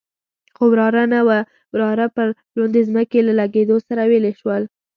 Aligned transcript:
خو 0.55 0.63
واوره 0.71 1.03
نه 1.13 1.19
وه، 1.27 1.39
واوره 1.77 2.07
پر 2.15 2.27
لوندې 2.55 2.81
ځمکې 2.89 3.19
له 3.27 3.33
لګېدو 3.39 3.75
سره 3.87 4.01
ویلې 4.11 4.33
شول. 4.39 4.63